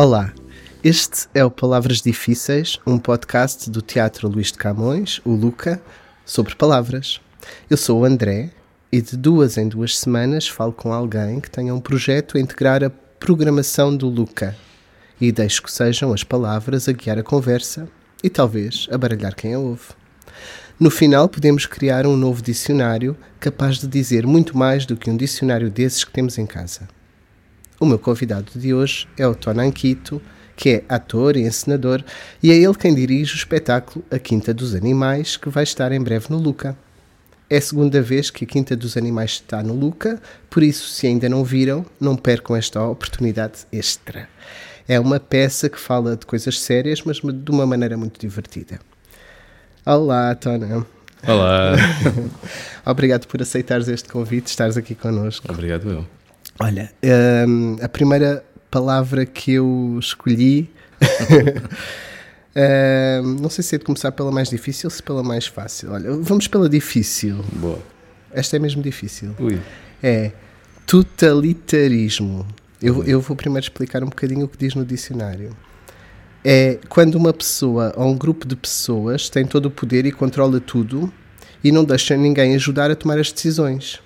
[0.00, 0.32] Olá,
[0.84, 5.82] este é o Palavras Difíceis, um podcast do Teatro Luís de Camões, o Luca,
[6.24, 7.20] sobre palavras.
[7.68, 8.52] Eu sou o André
[8.92, 12.84] e de duas em duas semanas falo com alguém que tenha um projeto a integrar
[12.84, 14.56] a programação do Luca
[15.20, 17.88] e deixo que sejam as palavras a guiar a conversa
[18.22, 19.88] e talvez a baralhar quem a ouve.
[20.78, 25.16] No final, podemos criar um novo dicionário capaz de dizer muito mais do que um
[25.16, 26.86] dicionário desses que temos em casa.
[27.80, 30.20] O meu convidado de hoje é o Tony Anquito,
[30.56, 32.02] que é ator e encenador,
[32.42, 36.00] e é ele quem dirige o espetáculo A Quinta dos Animais, que vai estar em
[36.00, 36.76] breve no Luca.
[37.48, 41.06] É a segunda vez que a Quinta dos Animais está no Luca, por isso, se
[41.06, 44.28] ainda não viram, não percam esta oportunidade extra.
[44.88, 48.80] É uma peça que fala de coisas sérias, mas de uma maneira muito divertida.
[49.86, 50.84] Olá, Tona.
[51.24, 51.76] Olá.
[52.84, 55.46] Obrigado por aceitares este convite, estares aqui connosco.
[55.50, 56.17] Obrigado eu.
[56.60, 56.92] Olha,
[57.46, 60.70] um, a primeira palavra que eu escolhi.
[63.22, 65.92] um, não sei se é de começar pela mais difícil ou se pela mais fácil.
[65.92, 67.44] Olha, vamos pela difícil.
[67.52, 67.78] Boa.
[68.32, 69.34] Esta é mesmo difícil.
[69.38, 69.60] Ui.
[70.02, 70.32] É
[70.84, 72.46] totalitarismo.
[72.82, 75.56] Eu, eu vou primeiro explicar um bocadinho o que diz no dicionário.
[76.44, 80.60] É quando uma pessoa ou um grupo de pessoas tem todo o poder e controla
[80.60, 81.12] tudo
[81.62, 84.00] e não deixa ninguém ajudar a tomar as decisões,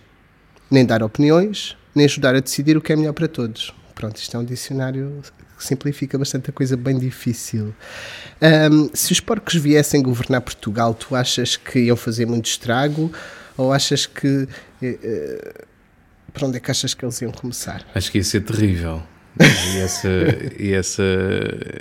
[0.70, 3.74] nem dar opiniões, nem ajudar a decidir o que é melhor para todos.
[3.94, 5.22] Pronto, isto é um dicionário
[5.56, 7.74] que simplifica bastante a coisa bem difícil.
[8.40, 13.12] Um, se os porcos viessem governar Portugal, tu achas que iam fazer muito estrago
[13.56, 14.48] ou achas que.
[14.82, 15.72] Uh,
[16.32, 17.84] para onde é que achas que eles iam começar?
[17.94, 19.02] Acho que ia ser terrível.
[19.40, 20.08] E essa,
[20.58, 21.02] e essa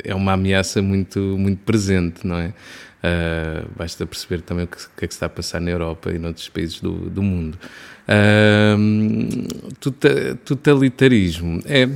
[0.04, 2.54] é uma ameaça muito, muito presente, não é?
[3.02, 6.12] Uh, basta perceber também o que, que, é que se está a passar na Europa
[6.12, 7.58] e noutros países do, do mundo.
[8.12, 9.88] Uh,
[10.44, 11.88] totalitarismo, é,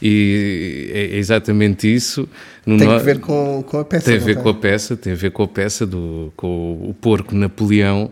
[0.00, 2.28] e é exatamente isso.
[2.64, 4.06] No tem a ver com, com a peça.
[4.06, 6.94] Tem a ver com a peça, tem a ver com a peça do com o
[6.94, 8.10] porco Napoleão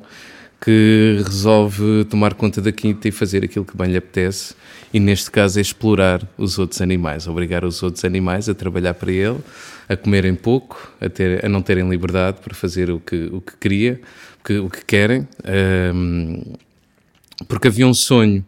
[0.60, 4.54] que resolve tomar conta da quinta e fazer aquilo que bem lhe apetece,
[4.92, 9.12] e neste caso é explorar os outros animais, obrigar os outros animais a trabalhar para
[9.12, 9.38] ele,
[9.88, 13.56] a comerem pouco, a, ter, a não terem liberdade para fazer o que, o que
[13.58, 14.00] queria,
[14.44, 15.28] que, o que querem,
[15.94, 16.42] um,
[17.48, 18.44] porque havia um sonho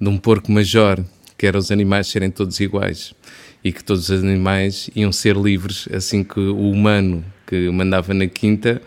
[0.00, 1.02] de um porco major,
[1.38, 3.14] que era os animais serem todos iguais
[3.64, 8.26] e que todos os animais iam ser livres assim que o humano que mandava na
[8.26, 8.80] quinta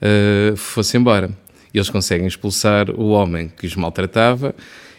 [0.00, 1.30] uh, fosse embora
[1.74, 4.54] e eles conseguem expulsar o homem que os maltratava.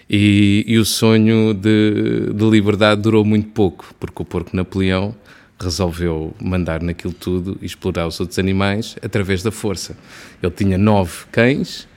[0.08, 5.16] E, e o sonho de, de, liberdade durou muito pouco, porque o porco Napoleão
[5.60, 9.98] resolveu mandar naquilo tudo e explorar os outros animais através da força.
[10.44, 11.88] Ele tinha nove cães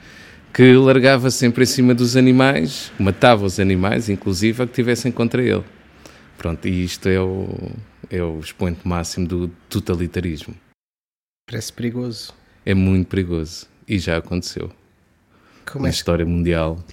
[0.53, 5.41] que largava sempre em cima dos animais, matava os animais, inclusive, a que tivessem contra
[5.41, 5.63] ele.
[6.37, 7.47] Pronto, e isto é o,
[8.09, 10.55] é o expoente máximo do totalitarismo.
[11.49, 12.33] Parece perigoso.
[12.65, 13.67] É muito perigoso.
[13.87, 14.71] E já aconteceu.
[15.65, 16.83] Como na é história mundial.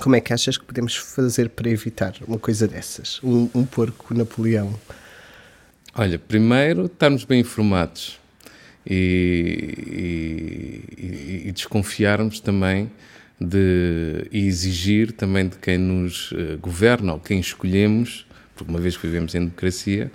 [0.00, 3.20] Como é que achas que podemos fazer para evitar uma coisa dessas?
[3.22, 4.78] Um, um porco Napoleão?
[5.94, 8.21] Olha, primeiro, estarmos bem informados
[8.86, 12.90] e, e, e desconfiarmos também
[13.40, 18.96] de, e exigir também de quem nos uh, governa ou quem escolhemos, porque uma vez
[18.96, 20.10] que vivemos em democracia,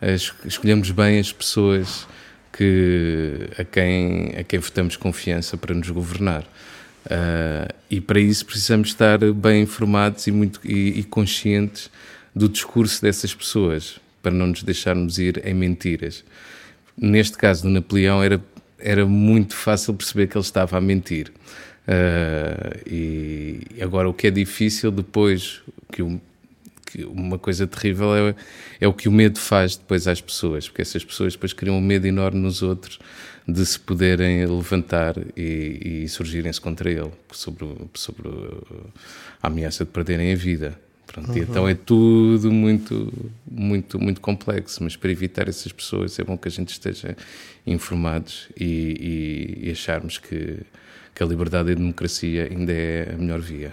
[0.00, 2.06] uh, escolhemos bem as pessoas
[2.52, 6.42] que, a, quem, a quem votamos confiança para nos governar.
[7.06, 11.90] Uh, e para isso precisamos estar bem informados e, muito, e, e, conscientes
[12.34, 16.22] do discurso dessas pessoas, para não nos deixarmos ir em mentiras.
[16.96, 18.42] Neste caso do Napoleão, era,
[18.78, 21.32] era muito fácil perceber que ele estava a mentir.
[21.88, 26.20] Uh, e agora, o que é difícil depois que o,
[26.86, 28.34] que uma coisa terrível é,
[28.80, 31.80] é o que o medo faz depois às pessoas, porque essas pessoas depois criam um
[31.80, 32.98] medo enorme nos outros
[33.46, 38.28] de se poderem levantar e, e surgirem-se contra ele sobre, sobre
[39.42, 40.78] a ameaça de perderem a vida.
[41.10, 41.38] Pronto, uhum.
[41.38, 43.12] então é tudo muito,
[43.50, 47.16] muito, muito complexo, mas para evitar essas pessoas é bom que a gente esteja
[47.66, 50.58] informados e, e, e acharmos que,
[51.12, 53.72] que a liberdade e a democracia ainda é a melhor via.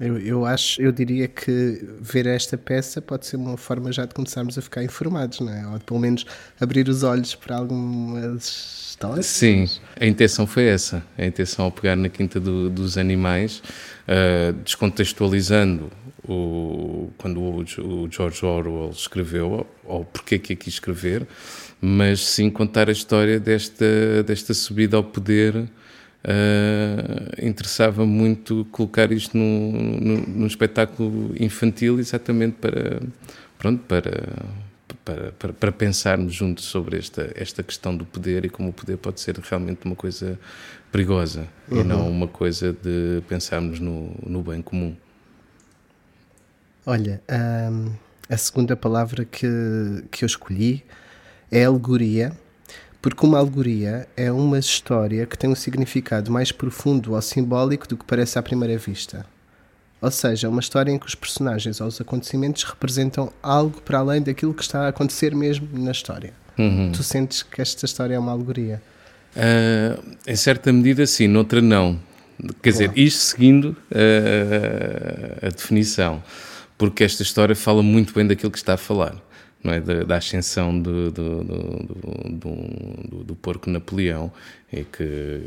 [0.00, 4.14] Eu, eu acho, eu diria que ver esta peça pode ser uma forma já de
[4.14, 5.66] começarmos a ficar informados, não é?
[5.66, 6.26] Ou de pelo menos
[6.60, 9.26] abrir os olhos para algumas histórias.
[9.26, 9.68] Sim,
[10.00, 11.04] a intenção foi essa.
[11.16, 13.62] A intenção ao pegar na quinta do, dos animais,
[14.08, 15.90] uh, descontextualizando
[16.28, 21.26] o, quando o, George Orwell escreveu, ou porquê que aqui escrever,
[21.80, 25.68] mas sim contar a história desta, desta subida ao poder
[26.18, 33.00] Uh, interessava muito colocar isto num, num, num, espetáculo infantil exatamente para
[33.56, 34.10] pronto para
[35.04, 38.96] para, para, para, pensarmos juntos sobre esta, esta questão do poder e como o poder
[38.96, 40.38] pode ser realmente uma coisa
[40.90, 41.80] perigosa uhum.
[41.80, 44.94] e não uma coisa de pensarmos no, no bem comum.
[46.90, 47.20] Olha,
[47.70, 47.92] hum,
[48.30, 49.46] a segunda palavra que,
[50.10, 50.82] que eu escolhi
[51.52, 52.32] é alegoria,
[53.02, 57.94] porque uma alegoria é uma história que tem um significado mais profundo ou simbólico do
[57.94, 59.26] que parece à primeira vista.
[60.00, 64.22] Ou seja, uma história em que os personagens ou os acontecimentos representam algo para além
[64.22, 66.32] daquilo que está a acontecer mesmo na história.
[66.58, 66.90] Uhum.
[66.90, 68.80] Tu sentes que esta história é uma alegoria?
[69.36, 72.00] Uh, em certa medida, sim, noutra não.
[72.62, 76.22] Quer dizer, isto seguindo uh, a definição,
[76.78, 79.20] porque esta história fala muito bem daquilo que está a falar
[79.64, 79.80] é?
[79.80, 84.30] da, da ascensão do, do, do, do, porco Napoleão
[84.72, 85.40] e que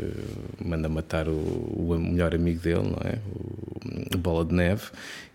[0.63, 3.19] manda matar o, o melhor amigo dele, é?
[3.33, 4.83] o, o Bola de Neve,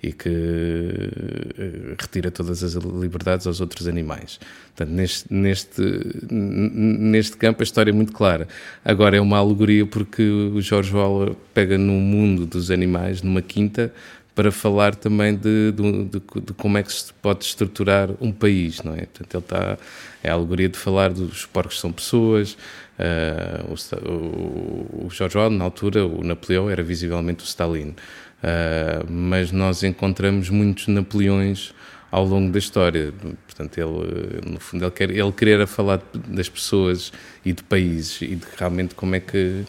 [0.02, 4.38] e que eh, retira todas as liberdades aos outros animais.
[4.74, 5.82] Portanto, neste, neste,
[6.30, 8.46] neste campo a história é muito clara.
[8.84, 13.92] Agora é uma alegoria porque o George Waller pega no mundo dos animais, numa quinta,
[14.36, 18.82] para falar também de, de, de, de, como é que se pode estruturar um país,
[18.82, 19.06] não é?
[19.06, 19.78] Portanto, ele está,
[20.22, 22.52] é a alegoria de falar dos porcos são pessoas,
[22.98, 29.10] uh, o, o, o George Orwell, na altura, o Napoleão era visivelmente o Stalin, uh,
[29.10, 31.74] mas nós encontramos muitos Napoleões
[32.10, 33.14] ao longo da história,
[33.46, 37.10] portanto, ele, no fundo, ele, quer, ele querer falar das pessoas
[37.42, 39.64] e de países e de realmente como é que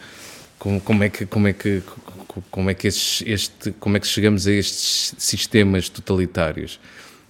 [0.58, 1.82] como, como é que como é que
[2.52, 6.80] como é que este como é que chegamos a estes sistemas totalitários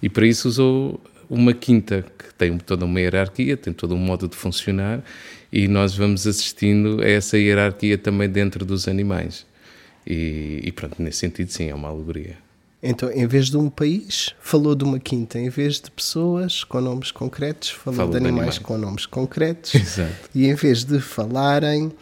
[0.02, 4.28] e para isso usou uma quinta que tem toda uma hierarquia tem todo um modo
[4.28, 5.02] de funcionar
[5.52, 9.46] e nós vamos assistindo a essa hierarquia também dentro dos animais
[10.06, 12.36] e, e pronto nesse sentido sim é uma alegoria
[12.82, 15.38] então, em vez de um país, falou de uma quinta.
[15.38, 19.04] Em vez de pessoas com nomes concretos, falou, falou de, animais de animais com nomes
[19.04, 19.74] concretos.
[19.74, 20.30] Exato.
[20.32, 21.92] E em vez de falarem,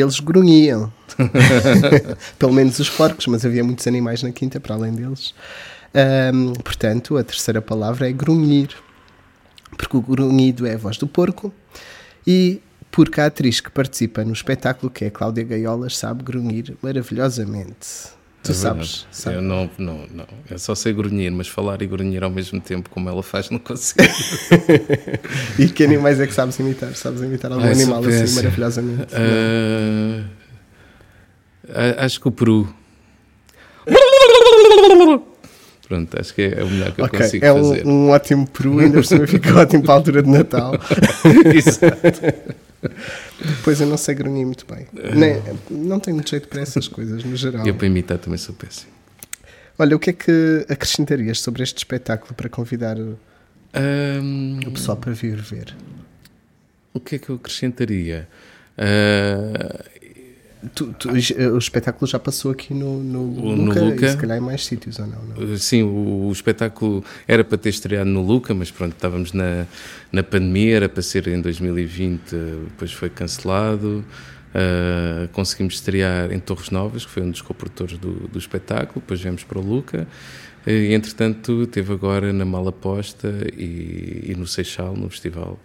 [0.00, 0.92] eles grunhiam.
[2.38, 5.34] Pelo menos os porcos, mas havia muitos animais na quinta para além deles.
[6.34, 8.70] Um, portanto, a terceira palavra é grunhir.
[9.76, 11.52] Porque o grunhido é a voz do porco
[12.26, 12.60] e
[12.90, 18.15] porque a atriz que participa no espetáculo, que é a Cláudia Gaiolas, sabe grunhir maravilhosamente.
[18.46, 19.36] Tu é sabes, sabes?
[19.36, 20.26] Eu não, não, não.
[20.48, 23.58] Eu só sei grunhir, mas falar e grunhir ao mesmo tempo, como ela faz, não
[23.58, 24.00] consigo.
[25.58, 26.94] e que animais é que sabes imitar?
[26.94, 29.14] Sabes imitar algum Ai, animal assim maravilhosamente?
[29.14, 30.24] Uh,
[31.98, 32.72] acho que o peru.
[35.88, 37.82] Pronto, acho que é o melhor que okay, eu consigo é fazer.
[37.82, 40.74] É um, um ótimo peru, ainda por cima fica ótimo para a altura de Natal.
[41.54, 42.20] Exato.
[43.62, 44.86] Pois eu não sei grunhir muito bem.
[45.14, 47.66] Nem, não tenho muito jeito para essas coisas, no geral.
[47.66, 48.92] Eu para imitar também sou péssimo.
[49.78, 55.12] Olha, o que é que acrescentarias sobre este espetáculo para convidar um, o pessoal para
[55.12, 55.74] vir ver?
[56.94, 58.26] O que é que eu acrescentaria?
[58.78, 59.84] Uh,
[60.74, 64.40] Tu, tu, o espetáculo já passou aqui no, no, no Luca, Luca, se calhar em
[64.40, 65.52] mais sítios ou não, não?
[65.52, 69.66] Uh, sim, o, o, espetáculo era para ter estreado no Luca, mas pronto, estávamos na,
[70.10, 72.34] na pandemia, era para ser em 2020,
[72.70, 74.04] depois foi cancelado.
[74.54, 79.20] Uh, conseguimos estrear em Torres Novas, que foi um dos coprodutores do, do espetáculo, depois
[79.20, 80.08] viemos para o Luca.
[80.66, 85.60] E, entretanto, teve agora na Malaposta e, e no Seixal, no festival.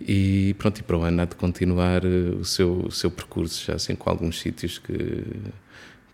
[0.00, 3.64] E pronto, e para o ano há de continuar eh, o seu, o seu percurso,
[3.64, 5.24] já assim com alguns sítios que,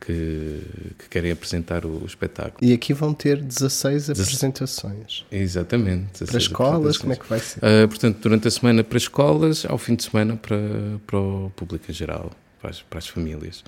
[0.01, 0.61] que,
[0.99, 2.59] que, querem apresentar o, o, espetáculo.
[2.63, 5.25] E aqui vão ter 16 apresentações.
[5.33, 6.13] Exatamente.
[6.13, 7.59] 16 para escolas, como é que vai ser?
[7.59, 10.59] Uh, portanto, durante a semana para escolas, ao fim de semana para,
[11.05, 13.65] para o público em geral, para as, para as famílias.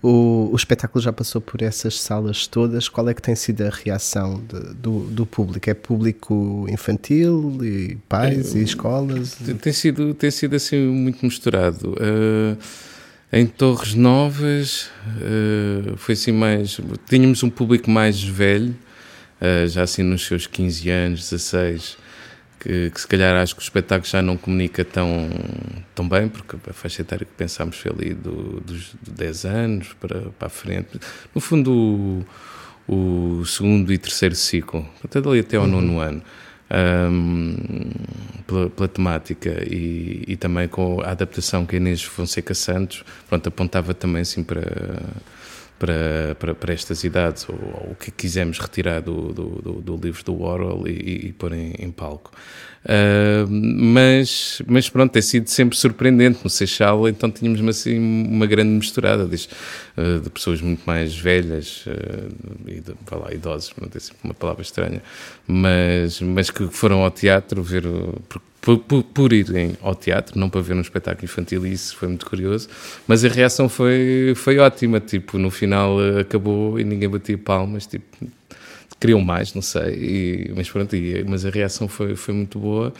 [0.00, 2.88] O, o espetáculo já passou por essas salas todas.
[2.88, 5.68] Qual é que tem sido a reação de, do, do público?
[5.68, 9.36] É público infantil e pais é, e escolas?
[9.60, 11.94] Tem sido, tem sido assim muito misturado.
[11.94, 12.56] Uh,
[13.32, 16.80] em Torres Novas uh, foi assim mais.
[17.08, 18.76] Tínhamos um público mais velho,
[19.42, 22.07] uh, já assim nos seus 15 anos, 16
[22.58, 25.28] que, que, se calhar acho que o espetáculo já não comunica tão,
[25.94, 30.20] tão bem, porque a faixa etária que pensámos foi ali do, dos 10 anos para,
[30.38, 30.98] para a frente.
[31.34, 32.24] No fundo,
[32.88, 35.70] o, o segundo e terceiro ciclo, até dali até ao uhum.
[35.70, 36.22] nono ano.
[36.70, 37.56] Um,
[38.46, 43.48] pela, pela, temática e, e, também com a adaptação que a Inês Fonseca Santos pronto,
[43.48, 44.60] apontava também assim para,
[45.78, 49.96] para, para, para estas idades, ou, ou, o que quisemos retirar do, do, do, do
[49.96, 52.32] livro do Orwell e, e pôr em, em palco.
[52.84, 58.70] Uh, mas, mas pronto, tem sido sempre surpreendente no Seixal, então tínhamos assim uma grande
[58.70, 59.48] misturada de,
[59.96, 64.34] uh, de pessoas muito mais velhas uh, e de, lá, idosos, não é sempre uma
[64.34, 65.02] palavra estranha,
[65.46, 67.84] mas, mas que foram ao teatro ver,
[68.68, 72.06] por, por, por, irem ao teatro, não para ver um espetáculo infantil, e isso foi
[72.06, 72.68] muito curioso,
[73.06, 78.04] mas a reação foi, foi ótima, tipo, no final acabou e ninguém batia palmas, tipo,
[79.00, 82.92] queriam mais, não sei, e, mas pronto, e, mas a reação foi, foi muito boa.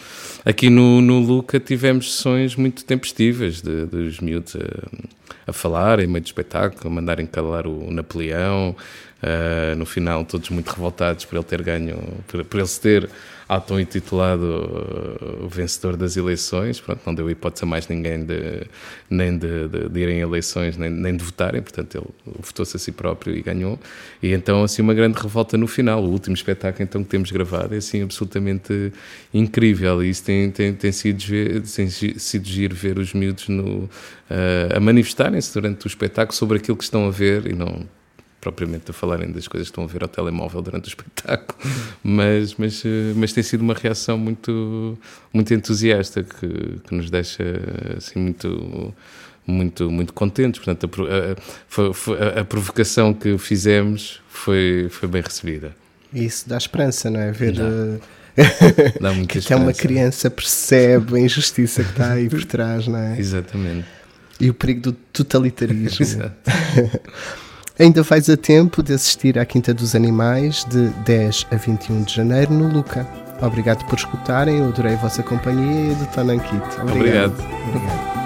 [0.42, 6.06] Aqui no, no Luca tivemos sessões muito tempestivas de, dos miúdos a, a falar em
[6.06, 8.74] meio de espetáculo, a mandarem calar o, o Napoleão,
[9.22, 13.10] uh, no final todos muito revoltados por ele ter ganho, por, por ele se ter
[13.48, 18.66] auto-intitulado uh, vencedor das eleições, pronto, não deu hipótese a mais ninguém de,
[19.08, 22.78] nem de, de, de irem a eleições, nem, nem de votarem, portanto ele votou-se a
[22.78, 23.78] si próprio e ganhou,
[24.22, 27.74] e então assim uma grande revolta no final, o último espetáculo então que temos gravado
[27.74, 28.92] é assim absolutamente
[29.32, 31.24] incrível, e isso tem, tem, tem, sido,
[31.74, 36.76] tem sido giro ver os miúdos no, uh, a manifestarem-se durante o espetáculo sobre aquilo
[36.76, 37.86] que estão a ver e não
[38.48, 41.58] propriamente a falarem das coisas que estão a ver ao telemóvel durante o espetáculo,
[42.02, 44.98] mas, mas, eh, mas tem sido uma reação muito,
[45.32, 47.44] muito entusiasta que, que nos deixa
[47.96, 48.94] assim muito
[49.46, 50.62] muito muito contentes.
[50.62, 55.74] Portanto a, a, a, provocação que fizemos foi foi bem recebida.
[56.12, 57.30] Isso dá esperança não é?
[57.30, 57.64] Ver dá.
[58.36, 62.88] Eh, dá muita que até uma criança percebe a injustiça que está aí por trás
[62.88, 63.18] não é?
[63.18, 63.86] Exatamente.
[64.40, 66.30] E o perigo do totalitarismo
[67.78, 72.12] Ainda vais a tempo de assistir à Quinta dos Animais de 10 a 21 de
[72.12, 73.06] janeiro no Luca.
[73.40, 76.56] Obrigado por escutarem, eu adorei a vossa companhia e do Tonankit.
[76.80, 76.90] Obrigado.
[76.90, 77.34] Obrigado.
[77.68, 78.17] Obrigado.